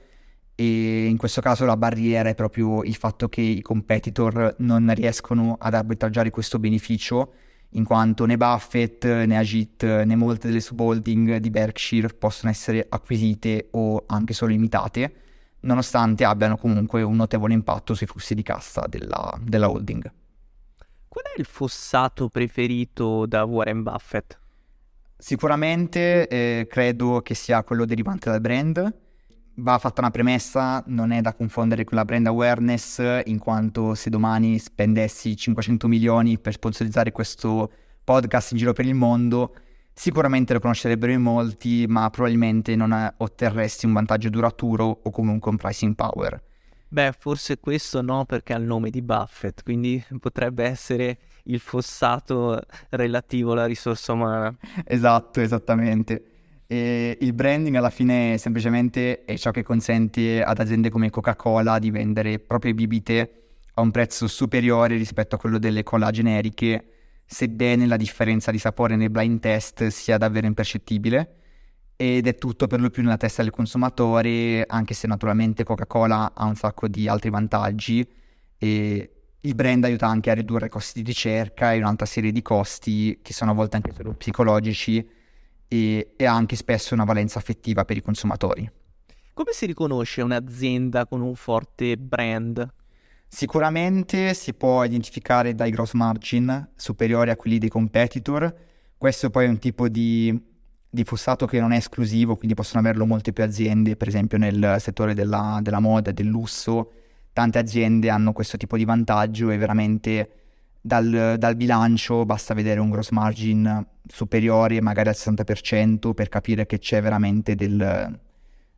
[0.55, 5.57] E in questo caso la barriera è proprio il fatto che i competitor non riescono
[5.59, 7.33] ad arbitraggiare questo beneficio
[7.75, 13.69] in quanto né Buffett né Agit né molte delle subholding di Berkshire possono essere acquisite
[13.73, 15.29] o anche solo limitate
[15.61, 20.11] nonostante abbiano comunque un notevole impatto sui flussi di cassa della, della holding.
[21.09, 24.39] Qual è il fossato preferito da Warren Buffett?
[25.19, 28.95] Sicuramente eh, credo che sia quello derivante dal brand
[29.61, 34.11] va fatta una premessa, non è da confondere con la brand awareness, in quanto se
[34.11, 37.71] domani spendessi 500 milioni per sponsorizzare questo
[38.03, 39.55] podcast in giro per il mondo,
[39.93, 45.57] sicuramente lo conoscerebbero in molti, ma probabilmente non otterresti un vantaggio duraturo o comunque un
[45.57, 46.43] pricing power.
[46.89, 52.61] Beh, forse questo no, perché ha il nome di Buffett, quindi potrebbe essere il fossato
[52.89, 54.53] relativo alla risorsa umana.
[54.85, 56.30] Esatto, esattamente.
[56.73, 61.91] E il branding alla fine semplicemente è ciò che consente ad aziende come Coca-Cola di
[61.91, 66.85] vendere proprie bibite a un prezzo superiore rispetto a quello delle cola generiche,
[67.27, 71.35] sebbene la differenza di sapore nel blind test sia davvero impercettibile.
[71.97, 76.45] Ed è tutto per lo più nella testa del consumatore, anche se naturalmente Coca-Cola ha
[76.45, 78.09] un sacco di altri vantaggi.
[78.57, 82.43] E il brand aiuta anche a ridurre i costi di ricerca e un'altra serie di
[82.43, 85.19] costi che sono a volte anche solo psicologici
[85.73, 88.69] e, e anche spesso una valenza affettiva per i consumatori.
[89.33, 92.69] Come si riconosce un'azienda con un forte brand?
[93.29, 98.53] Sicuramente si può identificare dai gross margin superiori a quelli dei competitor.
[98.99, 100.49] Questo poi è un tipo di
[100.93, 104.77] di fossato che non è esclusivo, quindi possono averlo molte più aziende, per esempio nel
[104.81, 106.91] settore della, della moda, del lusso,
[107.33, 110.31] tante aziende hanno questo tipo di vantaggio e veramente
[110.81, 116.79] dal, dal, bilancio basta vedere un gross margin superiore, magari al 60%, per capire che
[116.79, 118.19] c'è veramente del,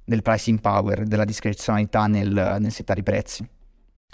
[0.05, 3.49] del pricing power, della discrezionalità nel, nel settare i prezzi.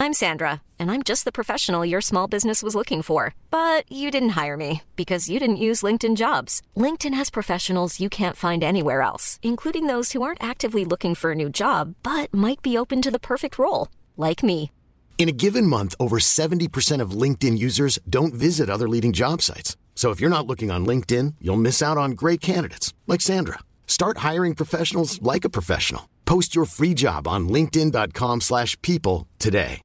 [0.01, 3.35] I'm Sandra, and I'm just the professional your small business was looking for.
[3.51, 6.63] But you didn't hire me because you didn't use LinkedIn jobs.
[6.77, 11.33] LinkedIn has professionals you can't find anywhere else, including those who aren't actively looking for
[11.33, 14.71] a new job but might be open to the perfect role, like me.
[15.19, 19.77] In a given month, over 70% of LinkedIn users don't visit other leading job sites.
[19.97, 23.59] So if you're not looking on LinkedIn, you'll miss out on great candidates like Sandra.
[23.89, 26.09] Start hiring professionals like a professional.
[26.25, 29.81] Post your free job on linkedin.com/people today.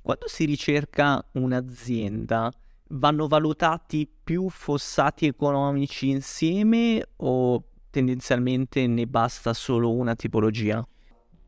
[0.00, 2.52] Quando si ricerca un'azienda,
[2.90, 10.86] vanno valutati più fossati economici insieme o tendenzialmente ne basta solo una tipologia?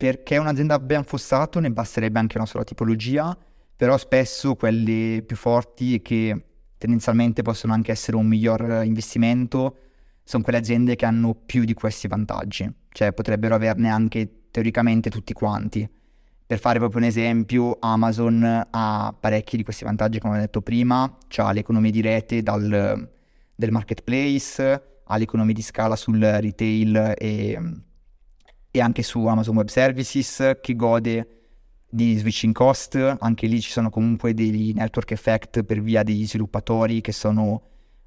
[0.03, 3.39] Perché un'azienda ben fossato ne basterebbe anche una sola tipologia,
[3.77, 6.45] però spesso quelle più forti e che
[6.77, 9.77] tendenzialmente possono anche essere un miglior investimento
[10.25, 15.33] sono quelle aziende che hanno più di questi vantaggi, cioè potrebbero averne anche teoricamente tutti
[15.33, 15.89] quanti.
[16.45, 21.17] Per fare proprio un esempio, Amazon ha parecchi di questi vantaggi, come ho detto prima,
[21.37, 23.09] ha le economie di rete dal,
[23.55, 27.57] del marketplace, ha le economie di scala sul retail e
[28.75, 31.43] e anche su Amazon Web Services che gode
[31.89, 37.03] di switching cost, anche lì ci sono comunque dei network effect per via degli sviluppatori
[37.03, 37.63] che sono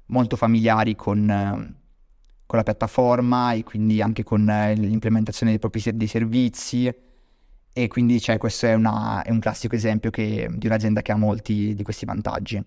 [0.06, 1.24] molto familiari con,
[2.44, 6.92] con la piattaforma e quindi anche con eh, l'implementazione dei propri dei servizi.
[7.72, 11.16] E quindi cioè, questo è, una, è un classico esempio che, di un'azienda che ha
[11.16, 12.60] molti di questi vantaggi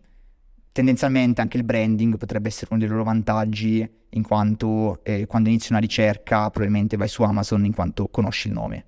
[0.71, 5.71] tendenzialmente anche il branding potrebbe essere uno dei loro vantaggi in quanto eh, quando inizi
[5.71, 8.85] una ricerca probabilmente vai su Amazon in quanto conosci il nome.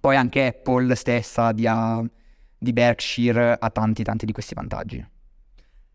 [0.00, 2.08] Poi anche Apple stessa di, uh,
[2.56, 5.04] di Berkshire ha tanti tanti di questi vantaggi.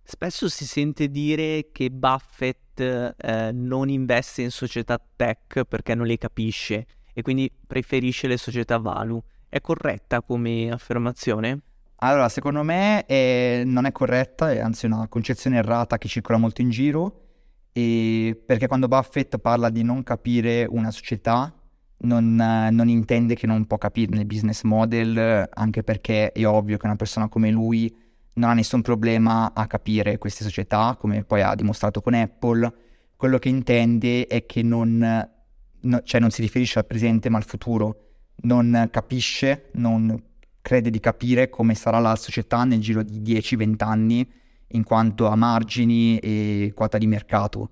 [0.08, 6.20] Spesso si sente dire che Buffett eh, non investe in società tech perché non le
[6.20, 9.22] capisce e quindi preferisce le società value.
[9.50, 11.62] È corretta come affermazione?
[11.98, 16.62] Allora, secondo me è, non è corretta, è anzi una concezione errata che circola molto
[16.62, 17.22] in giro,
[17.72, 21.54] perché quando Buffett parla di non capire una società,
[21.98, 26.86] non, non, intende che non può capire il business model, anche perché è ovvio che
[26.86, 27.94] una persona come lui
[28.34, 32.74] non ha nessun problema a capire queste società, come poi ha dimostrato con Apple.
[33.16, 35.30] Quello che intende è che non,
[35.80, 38.02] no, cioè non si riferisce al presente ma al futuro,
[38.42, 40.22] non capisce, non
[40.66, 44.28] crede di capire come sarà la società nel giro di 10-20 anni
[44.70, 47.70] in quanto a margini e quota di mercato.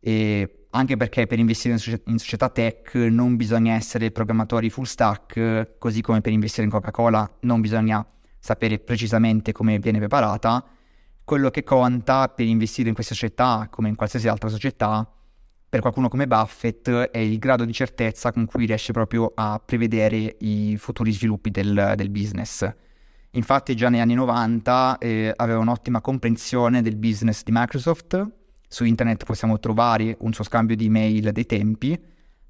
[0.00, 4.84] E anche perché per investire in, società, in società tech non bisogna essere programmatori full
[4.84, 8.04] stack, così come per investire in Coca-Cola non bisogna
[8.38, 10.64] sapere precisamente come viene preparata.
[11.24, 15.06] Quello che conta per investire in queste società, come in qualsiasi altra società,
[15.74, 20.36] per qualcuno come Buffett è il grado di certezza con cui riesce proprio a prevedere
[20.38, 22.72] i futuri sviluppi del, del business.
[23.30, 28.24] Infatti già negli anni 90 eh, aveva un'ottima comprensione del business di Microsoft,
[28.68, 32.00] su internet possiamo trovare un suo scambio di email dei tempi,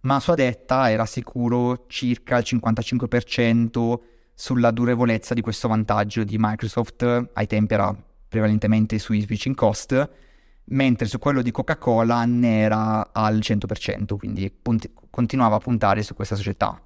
[0.00, 4.00] ma a sua detta era sicuro circa il 55%
[4.34, 7.96] sulla durevolezza di questo vantaggio di Microsoft, ai tempi era
[8.28, 10.10] prevalentemente sui switching cost,
[10.66, 16.14] mentre su quello di Coca-Cola ne era al 100%, quindi punti- continuava a puntare su
[16.14, 16.80] questa società.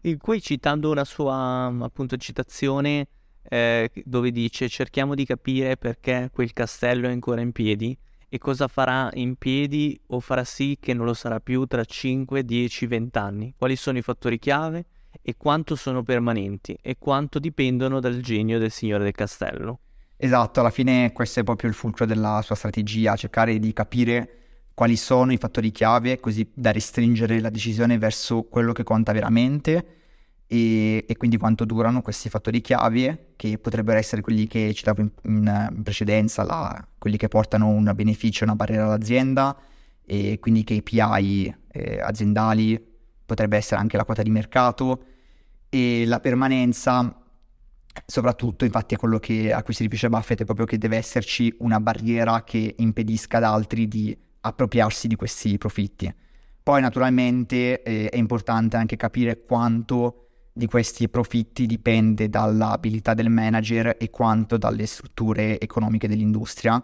[0.00, 3.08] E qui citando una sua appunto citazione
[3.42, 7.96] eh, dove dice cerchiamo di capire perché quel castello è ancora in piedi
[8.28, 12.44] e cosa farà in piedi o farà sì che non lo sarà più tra 5,
[12.44, 14.86] 10, 20 anni, quali sono i fattori chiave
[15.22, 19.78] e quanto sono permanenti e quanto dipendono dal genio del signore del castello.
[20.16, 24.38] Esatto, alla fine questo è proprio il fulcro della sua strategia, cercare di capire
[24.74, 29.86] quali sono i fattori chiave così da restringere la decisione verso quello che conta veramente
[30.46, 35.10] e, e quindi quanto durano questi fattori chiave che potrebbero essere quelli che citavo in,
[35.22, 39.56] in, precedenza, la, quelli che portano un beneficio, una barriera all'azienda
[40.04, 42.92] e quindi KPI eh, aziendali,
[43.24, 45.04] potrebbe essere anche la quota di mercato
[45.68, 47.23] e la permanenza
[48.06, 51.54] Soprattutto, infatti, è quello che, a cui si riferisce Buffett, è proprio che deve esserci
[51.58, 56.12] una barriera che impedisca ad altri di appropriarsi di questi profitti.
[56.62, 60.20] Poi, naturalmente, eh, è importante anche capire quanto
[60.52, 66.82] di questi profitti dipende dall'abilità del manager e quanto dalle strutture economiche dell'industria.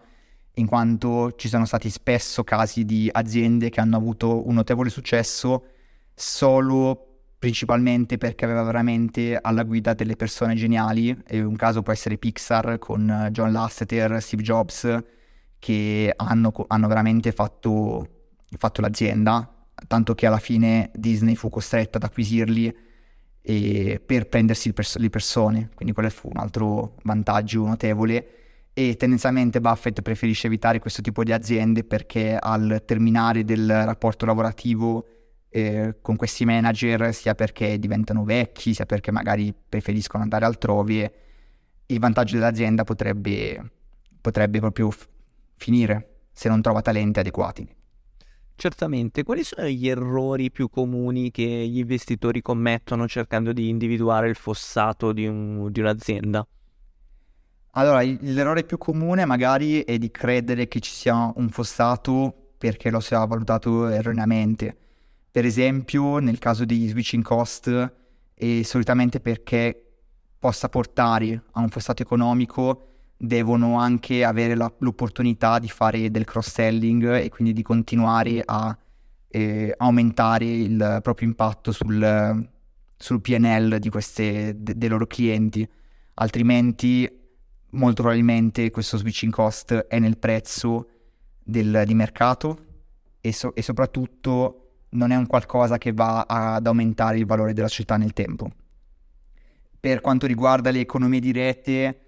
[0.55, 5.65] in quanto ci sono stati spesso casi di aziende che hanno avuto un notevole successo
[6.15, 7.10] solo
[7.41, 12.79] principalmente perché aveva veramente alla guida delle persone geniali e un caso può essere Pixar
[12.79, 15.03] con John Lasseter, Steve Jobs
[15.59, 18.07] che hanno, hanno veramente fatto,
[18.59, 19.55] fatto, l'azienda
[19.87, 22.77] tanto che alla fine Disney fu costretta ad acquisirli
[23.43, 25.71] per prendersi pers- le persone.
[25.75, 28.35] Quindi quello fu un altro vantaggio notevole.
[28.75, 35.20] E tendenzialmente Buffett preferisce evitare questo tipo di aziende perché al terminare del rapporto lavorativo
[35.51, 41.13] eh, con questi manager, sia perché diventano vecchi, sia perché magari preferiscono andare altrove,
[41.87, 43.71] il vantaggio dell'azienda potrebbe,
[44.21, 45.09] potrebbe proprio f-
[45.57, 47.69] finire se non trova talenti adeguati.
[48.55, 54.35] Certamente, quali sono gli errori più comuni che gli investitori commettono cercando di individuare il
[54.37, 56.47] fossato di, un, di un'azienda?
[57.73, 63.01] Allora, l'errore più comune magari è di credere che ci sia un fossato perché lo
[63.01, 64.77] si è valutato erroneamente.
[65.31, 67.93] Per esempio, nel caso di switching cost,
[68.35, 69.91] e solitamente perché
[70.39, 77.17] possa portare a un fossato economico, devono anche avere la, l'opportunità di fare del cross-selling
[77.17, 78.77] e quindi di continuare a
[79.29, 82.49] eh, aumentare il proprio impatto sul,
[82.97, 85.69] sul PNL di queste, de, dei loro clienti.
[86.15, 87.09] Altrimenti
[87.73, 90.89] molto probabilmente questo switching cost è nel prezzo
[91.39, 92.65] del, di mercato
[93.21, 94.60] e, so, e, soprattutto
[94.91, 98.51] non è un qualcosa che va ad aumentare il valore della società nel tempo.
[99.79, 102.01] Per quanto riguarda le economie dirette,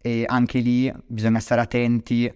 [0.00, 2.32] eh, anche lì bisogna stare attenti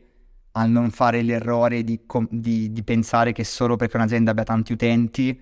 [0.55, 5.41] a non fare l'errore di, di, di pensare che solo perché un'azienda abbia tanti utenti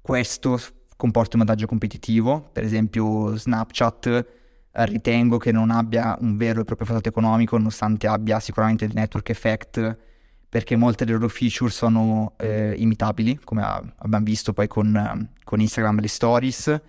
[0.00, 0.60] questo
[0.96, 2.50] comporta un vantaggio competitivo.
[2.52, 4.26] Per esempio Snapchat
[4.72, 9.30] ritengo che non abbia un vero e proprio fattore economico, nonostante abbia sicuramente il network
[9.30, 9.98] effect,
[10.52, 15.98] perché molte delle loro feature sono eh, imitabili, come abbiamo visto poi con, con Instagram
[15.98, 16.80] le stories,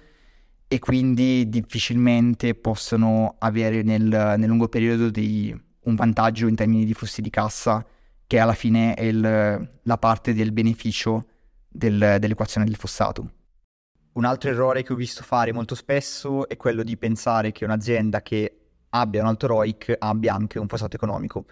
[0.68, 6.94] e quindi difficilmente possono avere nel, nel lungo periodo dei, un vantaggio in termini di
[6.94, 7.86] flussi di cassa,
[8.28, 11.26] che alla fine è il, la parte del beneficio
[11.70, 13.32] del, dell'equazione del fossato.
[14.12, 18.22] Un altro errore che ho visto fare molto spesso è quello di pensare che un'azienda
[18.24, 18.58] che
[18.90, 21.46] abbia un alto ROIC abbia anche un fossato economico.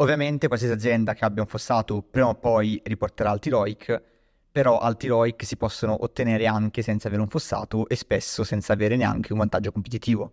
[0.00, 4.02] Ovviamente qualsiasi azienda che abbia un fossato prima o poi riporterà alti ROIC,
[4.50, 8.96] però alti ROIC si possono ottenere anche senza avere un fossato e spesso senza avere
[8.96, 10.32] neanche un vantaggio competitivo.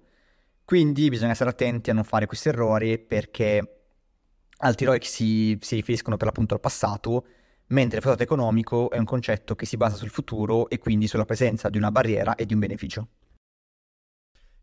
[0.63, 3.81] Quindi bisogna stare attenti a non fare questi errori perché
[4.59, 7.25] alti ROIC si, si riferiscono per l'appunto al passato
[7.67, 11.25] mentre il fattore economico è un concetto che si basa sul futuro e quindi sulla
[11.25, 13.07] presenza di una barriera e di un beneficio.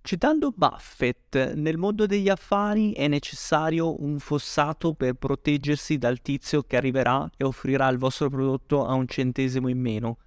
[0.06, 6.76] Citando Buffett, nel mondo degli affari è necessario un fossato per proteggersi dal tizio che
[6.76, 10.18] arriverà e offrirà il vostro prodotto a un centesimo in meno.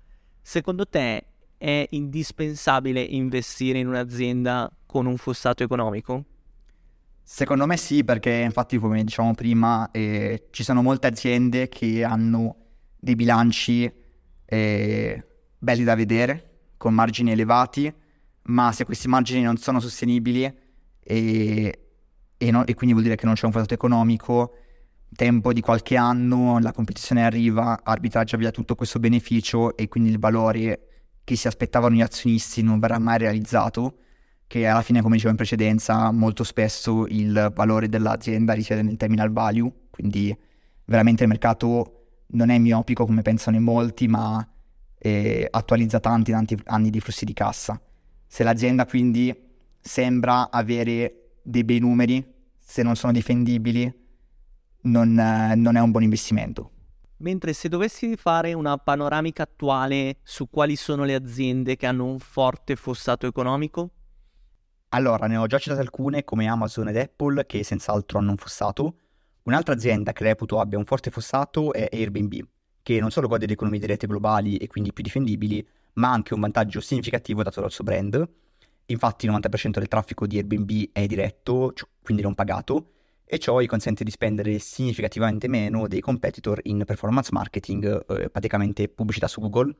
[0.41, 1.25] Secondo te
[1.59, 6.25] è indispensabile investire in un'azienda con un fossato economico?
[7.21, 12.55] Secondo me sì, perché infatti come dicevamo prima eh, ci sono molte aziende che hanno
[12.97, 13.93] dei bilanci
[14.43, 15.23] eh,
[15.55, 18.05] belli da vedere, con margini elevati,
[18.47, 20.51] ma se questi margini non sono sostenibili
[20.99, 21.79] e,
[22.37, 24.55] e, no, e quindi vuol dire che non c'è un fattore economico,
[25.15, 30.19] tempo di qualche anno, la competizione arriva, arbitraggia via tutto questo beneficio e quindi il
[30.19, 30.81] valore
[31.23, 33.97] che si aspettavano gli azionisti non verrà mai realizzato,
[34.47, 39.31] che alla fine, come dicevo in precedenza, molto spesso il valore dell'azienda risiede nel terminal
[39.31, 40.35] value, quindi
[40.85, 41.93] veramente il mercato
[42.27, 44.45] non è miopico come pensano in molti, ma
[44.97, 47.79] eh, attualizza tanti, tanti anni di flussi di cassa.
[48.27, 49.33] Se l'azienda quindi
[49.79, 52.25] sembra avere dei bei numeri,
[52.59, 54.05] se non sono difendibili,
[54.81, 56.71] non, eh, non è un buon investimento.
[57.17, 62.19] Mentre se dovessi fare una panoramica attuale su quali sono le aziende che hanno un
[62.19, 63.91] forte fossato economico?
[64.89, 68.97] Allora, ne ho già citate alcune come Amazon ed Apple che senz'altro hanno un fossato,
[69.47, 72.45] Un'altra azienda che reputo abbia un forte fossato è Airbnb,
[72.83, 75.65] che non solo gode di economie dirette globali e quindi più difendibili,
[75.97, 78.27] ma anche un vantaggio significativo dato dal suo brand.
[78.85, 82.93] Infatti il 90% del traffico di Airbnb è diretto, quindi non pagato,
[83.25, 88.87] e ciò gli consente di spendere significativamente meno dei competitor in performance marketing, eh, praticamente
[88.87, 89.75] pubblicità su Google,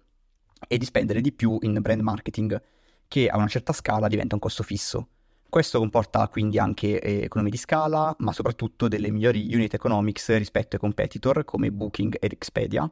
[0.68, 2.62] e di spendere di più in brand marketing,
[3.08, 5.08] che a una certa scala diventa un costo fisso.
[5.48, 10.76] Questo comporta quindi anche eh, economie di scala, ma soprattutto delle migliori unit economics rispetto
[10.76, 12.92] ai competitor come Booking ed Expedia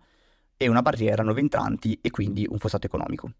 [0.58, 3.32] e una barriera a nuovi entranti e quindi un fossato economico.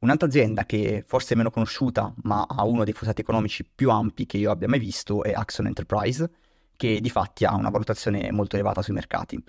[0.00, 4.26] Un'altra azienda che forse è meno conosciuta, ma ha uno dei fossati economici più ampi
[4.26, 6.28] che io abbia mai visto, è Axon Enterprise,
[6.76, 9.40] che di fatti ha una valutazione molto elevata sui mercati.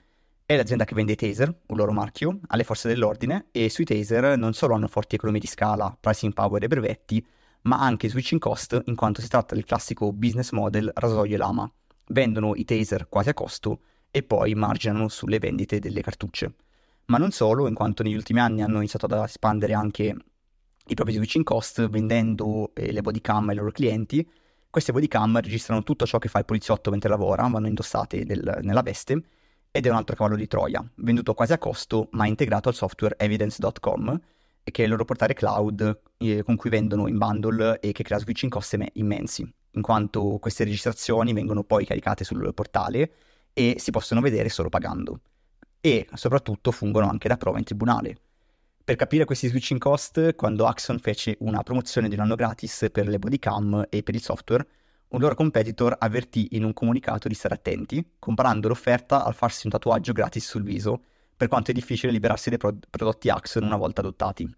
[0.45, 4.37] È l'azienda che vende i taser, un loro marchio, alle forze dell'ordine e sui taser
[4.37, 7.25] non solo hanno forti economie di scala, pricing power e brevetti,
[7.61, 11.71] ma anche switching cost in quanto si tratta del classico business model rasoio e lama.
[12.09, 13.79] Vendono i taser quasi a costo
[14.11, 16.53] e poi marginano sulle vendite delle cartucce.
[17.05, 20.15] Ma non solo, in quanto negli ultimi anni hanno iniziato ad espandere anche
[20.85, 24.27] i propri switching cost vendendo eh, le bodycam ai loro clienti.
[24.69, 28.81] Queste bodycam registrano tutto ciò che fa il poliziotto mentre lavora, vanno indossate del, nella
[28.81, 29.21] veste
[29.71, 33.15] ed è un altro cavallo di Troia, venduto quasi a costo ma integrato al software
[33.17, 34.19] evidence.com
[34.63, 38.19] che è il loro portale cloud eh, con cui vendono in bundle e che crea
[38.19, 39.41] switching cost immensi,
[39.71, 43.11] in quanto queste registrazioni vengono poi caricate sul portale
[43.51, 45.19] e si possono vedere solo pagando.
[45.85, 48.15] E soprattutto fungono anche da prova in tribunale.
[48.85, 53.05] Per capire questi switching cost, quando Axon fece una promozione di un anno gratis per
[53.09, 54.65] le bodycam e per il software,
[55.09, 59.73] un loro competitor avvertì in un comunicato di stare attenti, comparando l'offerta al farsi un
[59.73, 61.03] tatuaggio gratis sul viso,
[61.35, 64.49] per quanto è difficile liberarsi dei pro- prodotti Axon una volta adottati.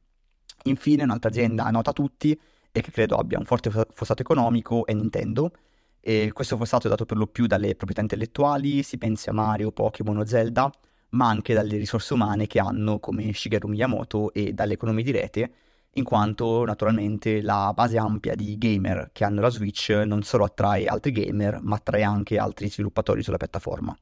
[0.65, 2.39] Infine, un'altra azienda nota a tutti
[2.71, 5.51] e che credo abbia un forte fossato economico è Nintendo.
[5.99, 9.71] E questo fossato è dato per lo più dalle proprietà intellettuali, si pensi a Mario,
[9.71, 10.71] Pokémon o Zelda,
[11.09, 15.51] ma anche dalle risorse umane che hanno come Shigeru Miyamoto e dalle economie di rete,
[15.97, 20.85] in quanto naturalmente la base ampia di gamer che hanno la Switch non solo attrae
[20.85, 23.95] altri gamer, ma attrae anche altri sviluppatori sulla piattaforma.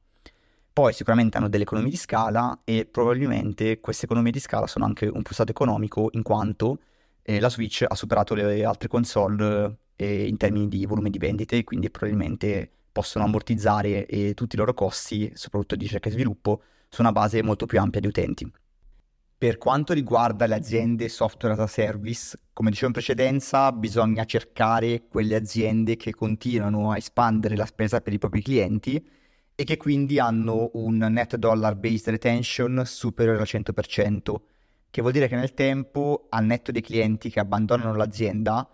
[0.72, 5.06] Poi sicuramente hanno delle economie di scala e probabilmente queste economie di scala sono anche
[5.06, 6.80] un pulsato economico in quanto
[7.22, 11.62] eh, la Switch ha superato le altre console eh, in termini di volume di vendite,
[11.62, 16.62] quindi probabilmente possono ammortizzare eh, tutti i loro costi, soprattutto di ricerca e sviluppo,
[16.94, 18.48] su una base molto più ampia di utenti.
[19.36, 25.08] Per quanto riguarda le aziende software as a service, come dicevo in precedenza, bisogna cercare
[25.08, 29.04] quelle aziende che continuano a espandere la spesa per i propri clienti
[29.56, 34.34] e che quindi hanno un net dollar based retention superiore al 100%,
[34.88, 38.68] che vuol dire che nel tempo, al netto dei clienti che abbandonano l'azienda,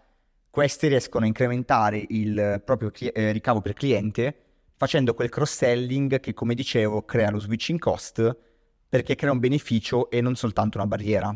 [0.51, 4.49] questi riescono a incrementare il proprio cli- eh, ricavo per cliente
[4.81, 8.35] facendo quel cross-selling che, come dicevo, crea lo switching cost
[8.89, 11.28] perché crea un beneficio e non soltanto una barriera.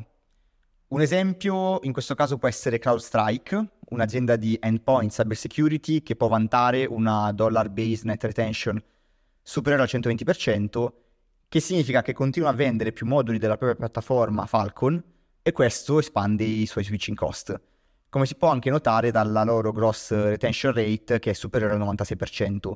[0.89, 6.87] Un esempio in questo caso può essere CrowdStrike, un'azienda di endpoint cybersecurity che può vantare
[6.87, 8.83] una dollar-based net retention
[9.43, 10.93] superiore al 120%,
[11.47, 15.05] che significa che continua a vendere più moduli della propria piattaforma Falcon
[15.43, 17.61] e questo espande i suoi switching cost.
[18.09, 22.73] Come si può anche notare dalla loro gross retention rate che è superiore al 96%.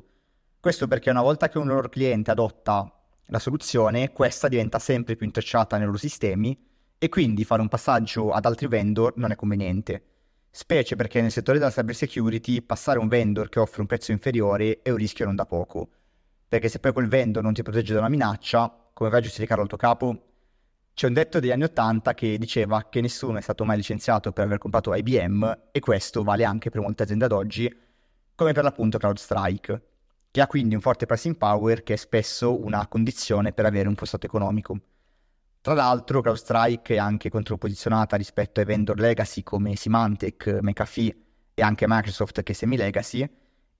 [0.59, 2.91] Questo perché una volta che un loro cliente adotta
[3.27, 6.57] la soluzione, questa diventa sempre più intrecciata nei loro sistemi
[6.97, 10.03] e quindi fare un passaggio ad altri vendor non è conveniente.
[10.51, 14.81] Specie perché nel settore della cyber security passare un vendor che offre un prezzo inferiore
[14.81, 15.89] è un rischio non da poco
[16.49, 19.61] perché se poi quel vendor non ti protegge da una minaccia, come vai a giustificarlo
[19.61, 20.23] al tuo capo?
[20.95, 24.45] C'è un detto degli anni Ottanta che diceva che nessuno è stato mai licenziato per
[24.45, 27.71] aver comprato IBM e questo vale anche per molte aziende ad oggi,
[28.33, 29.81] come per l'appunto CrowdStrike,
[30.31, 33.95] che ha quindi un forte pricing power che è spesso una condizione per avere un
[33.95, 34.79] fossato economico.
[35.61, 41.15] Tra l'altro CrowdStrike è anche controposizionata rispetto ai vendor legacy come Symantec, McAfee
[41.53, 43.29] e anche Microsoft che è semi-legacy,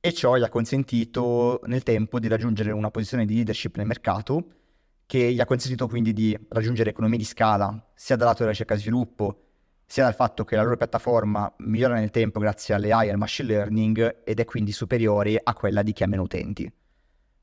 [0.02, 4.43] e ciò gli ha consentito nel tempo di raggiungere una posizione di leadership nel mercato
[5.06, 8.76] che gli ha consentito quindi di raggiungere economie di scala sia dal lato della ricerca
[8.76, 9.49] e sviluppo
[9.92, 13.18] sia dal fatto che la loro piattaforma migliora nel tempo grazie alle AI e al
[13.18, 16.72] machine learning ed è quindi superiore a quella di chi ha meno utenti.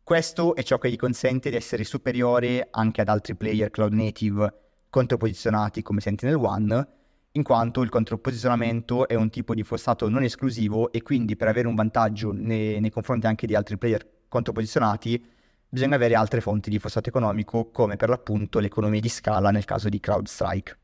[0.01, 4.55] Questo è ciò che gli consente di essere superiore anche ad altri player cloud native
[4.88, 6.88] controposizionati come Sentinel One
[7.32, 11.66] in quanto il controposizionamento è un tipo di fossato non esclusivo e quindi per avere
[11.66, 15.20] un vantaggio nei, nei confronti anche di altri player controposizionati
[15.68, 19.88] bisogna avere altre fonti di fossato economico come per l'appunto l'economia di scala nel caso
[19.88, 20.78] di CrowdStrike.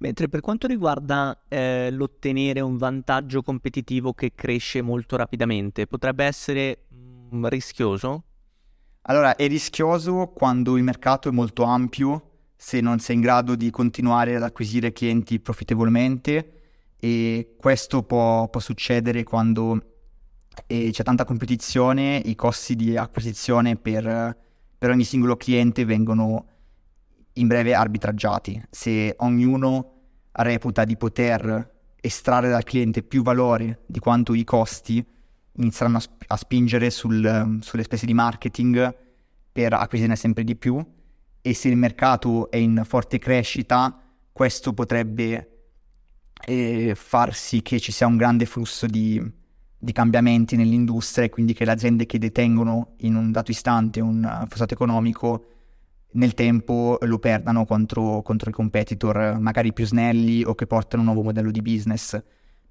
[0.00, 6.86] Mentre per quanto riguarda eh, l'ottenere un vantaggio competitivo che cresce molto rapidamente, potrebbe essere
[6.94, 8.24] mm, rischioso?
[9.02, 13.70] Allora, è rischioso quando il mercato è molto ampio se non sei in grado di
[13.70, 16.60] continuare ad acquisire clienti profittevolmente
[16.96, 19.82] e questo può, può succedere quando
[20.66, 24.36] eh, c'è tanta competizione, i costi di acquisizione per,
[24.78, 26.46] per ogni singolo cliente vengono
[27.40, 28.62] in breve arbitraggiati.
[28.70, 29.92] Se ognuno
[30.32, 35.04] reputa di poter estrarre dal cliente più valore di quanto i costi,
[35.56, 38.94] inizieranno a, sp- a spingere sul, sulle spese di marketing
[39.52, 40.84] per acquisirne sempre di più
[41.42, 43.98] e se il mercato è in forte crescita,
[44.32, 45.48] questo potrebbe
[46.46, 49.20] eh, far sì che ci sia un grande flusso di,
[49.78, 54.46] di cambiamenti nell'industria e quindi che le aziende che detengono in un dato istante un
[54.48, 55.44] fossato economico
[56.12, 61.08] nel tempo lo perdano contro, contro, i competitor magari più snelli o che portano un
[61.08, 62.20] nuovo modello di business.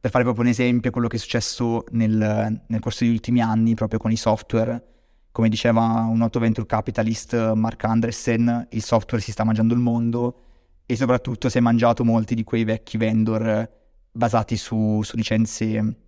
[0.02, 3.74] Per fare proprio un esempio, quello che è successo nel, nel corso degli ultimi anni
[3.74, 4.84] proprio con i software,
[5.32, 10.44] come diceva un noto venture capitalist Mark Andressen, il software si sta mangiando il mondo
[10.86, 13.70] e soprattutto si è mangiato molti di quei vecchi vendor
[14.12, 16.08] basati su, su licenze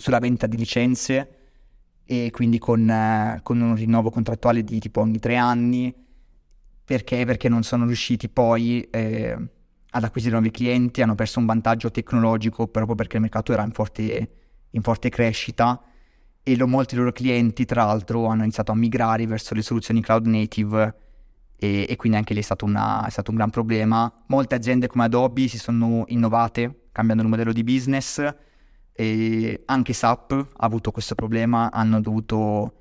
[0.00, 1.36] sulla vendita di licenze
[2.04, 5.94] e quindi con, con, un rinnovo contrattuale di tipo ogni tre anni.
[6.90, 7.24] Perché?
[7.24, 9.36] Perché non sono riusciti poi eh,
[9.90, 13.70] ad acquisire nuovi clienti, hanno perso un vantaggio tecnologico proprio perché il mercato era in
[13.70, 14.30] forte,
[14.70, 15.80] in forte crescita
[16.42, 20.26] e lo, molti loro clienti tra l'altro hanno iniziato a migrare verso le soluzioni cloud
[20.26, 20.94] native
[21.54, 24.12] e, e quindi anche lì è stato, una, è stato un gran problema.
[24.26, 28.34] Molte aziende come Adobe si sono innovate cambiando il modello di business
[28.92, 32.72] e anche SAP ha avuto questo problema, hanno dovuto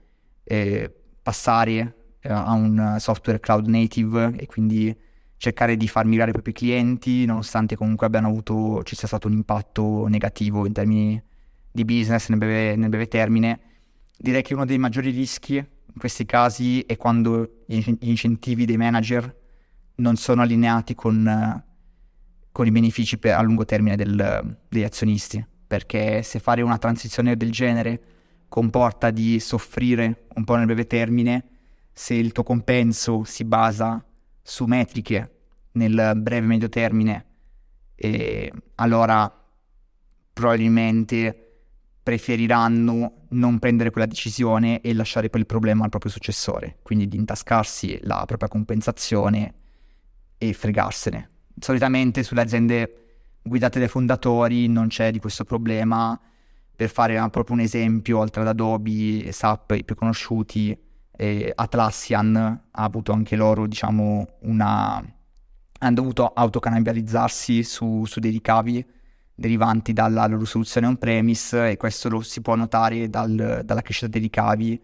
[0.45, 0.91] eh,
[1.21, 4.95] passare eh, a un software cloud native e quindi
[5.37, 9.33] cercare di far migrare i propri clienti, nonostante comunque abbiano avuto, ci sia stato un
[9.33, 11.21] impatto negativo in termini
[11.71, 13.59] di business nel breve, nel breve termine.
[14.17, 19.33] Direi che uno dei maggiori rischi in questi casi è quando gli incentivi dei manager
[19.95, 21.63] non sono allineati con,
[22.51, 27.37] con i benefici per, a lungo termine del, degli azionisti perché se fare una transizione
[27.37, 28.01] del genere
[28.49, 31.43] comporta di soffrire un po' nel breve termine,
[31.99, 34.01] se il tuo compenso si basa
[34.41, 35.31] su metriche
[35.73, 37.25] nel breve medio termine,
[37.93, 39.29] eh, allora
[40.31, 41.57] probabilmente
[42.01, 47.17] preferiranno non prendere quella decisione e lasciare poi il problema al proprio successore, quindi di
[47.17, 49.53] intascarsi la propria compensazione
[50.37, 51.29] e fregarsene.
[51.59, 52.93] Solitamente sulle aziende
[53.41, 56.17] guidate dai fondatori non c'è di questo problema.
[56.73, 60.87] Per fare proprio un esempio, oltre ad Adobe e SAP, i più conosciuti,
[61.21, 62.35] eh, Atlassian
[62.71, 65.03] ha avuto anche loro, diciamo, una...
[65.79, 68.85] hanno dovuto autocanalizzarsi su, su dei ricavi
[69.35, 74.21] derivanti dalla loro soluzione on-premise e questo lo si può notare dal, dalla crescita dei
[74.21, 74.81] ricavi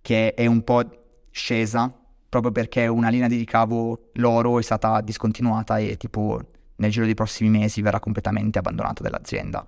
[0.00, 0.82] che è un po'
[1.30, 1.92] scesa
[2.28, 6.40] proprio perché una linea di ricavo loro è stata discontinuata e tipo
[6.76, 9.64] nel giro dei prossimi mesi verrà completamente abbandonata dall'azienda.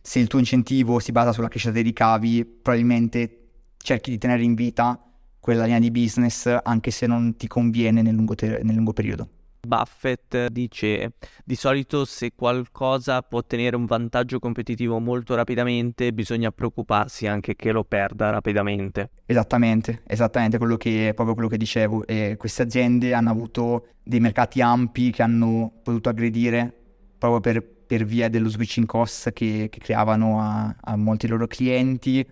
[0.00, 4.54] Se il tuo incentivo si basa sulla crescita dei ricavi, probabilmente cerchi di tenere in
[4.54, 5.05] vita
[5.46, 9.28] quella linea di business anche se non ti conviene nel lungo, ter- nel lungo periodo.
[9.64, 11.12] Buffett dice
[11.44, 17.70] di solito se qualcosa può ottenere un vantaggio competitivo molto rapidamente bisogna preoccuparsi anche che
[17.70, 19.10] lo perda rapidamente.
[19.24, 22.04] Esattamente, esattamente quello che, proprio quello che dicevo.
[22.08, 26.72] E queste aziende hanno avuto dei mercati ampi che hanno potuto aggredire
[27.16, 32.26] proprio per, per via dello switching cost che, che creavano a, a molti loro clienti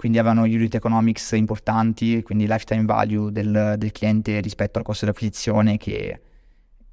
[0.00, 5.10] quindi avevano unit economics importanti, quindi lifetime value del, del cliente rispetto al costo di
[5.10, 6.20] acquisizione che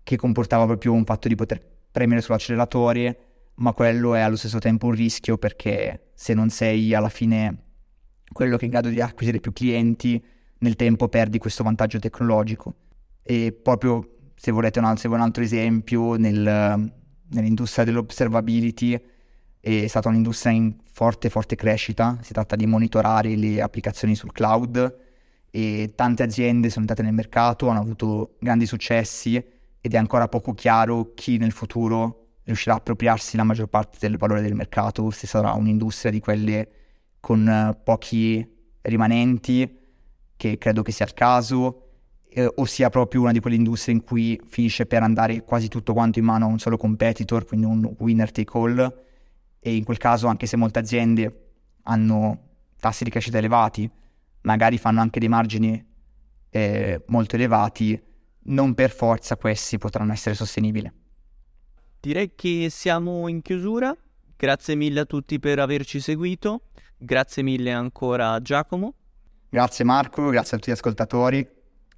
[0.04, 3.20] che comportava proprio un fatto di poter premere sull'acceleratore,
[3.56, 7.64] ma quello è allo stesso tempo un rischio perché se non sei alla fine
[8.34, 10.22] quello che è in grado di acquisire più clienti,
[10.60, 12.76] nel tempo perdi questo vantaggio tecnologico.
[13.24, 16.92] E proprio se volete un, se un altro esempio, nel,
[17.30, 19.02] nell'industria dell'observability
[19.60, 25.06] è stata un'industria in forte, forte crescita, si tratta di monitorare le applicazioni sul cloud.
[25.50, 29.36] E tante aziende sono entrate nel mercato, hanno avuto grandi successi
[29.80, 34.18] ed è ancora poco chiaro chi nel futuro riuscirà a appropriarsi la maggior parte del
[34.18, 36.70] valore del mercato, se sarà un'industria di quelle
[37.20, 38.46] con eh, pochi
[38.82, 39.80] rimanenti,
[40.36, 41.88] che credo che sia il caso,
[42.30, 45.94] eh, o sia proprio una di quelle industrie in cui finisce per andare quasi tutto
[45.94, 49.06] quanto in mano a un solo competitor, quindi un winner take all,
[49.68, 51.50] e in quel caso anche se molte aziende
[51.84, 52.40] hanno
[52.80, 53.90] tassi di crescita elevati,
[54.42, 55.86] magari fanno anche dei margini
[56.50, 58.02] eh, molto elevati,
[58.44, 60.90] non per forza questi potranno essere sostenibili.
[62.00, 63.94] Direi che siamo in chiusura.
[64.38, 66.62] Grazie mille a tutti per averci seguito.
[66.98, 68.94] Grazie mille ancora a Giacomo.
[69.50, 71.46] Grazie Marco, grazie a tutti gli ascoltatori.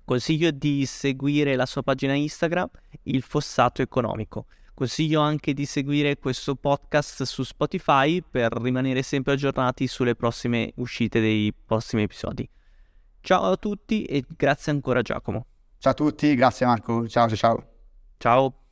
[0.03, 2.67] Consiglio di seguire la sua pagina Instagram,
[3.03, 4.47] Il Fossato Economico.
[4.79, 11.19] Consiglio anche di seguire questo podcast su Spotify per rimanere sempre aggiornati sulle prossime uscite
[11.19, 12.49] dei prossimi episodi.
[13.19, 15.45] Ciao a tutti e grazie ancora Giacomo.
[15.79, 17.63] Ciao a tutti, grazie Marco, ciao ciao ciao.
[18.19, 18.68] Ciao.